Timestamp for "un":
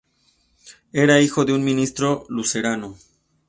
1.53-1.63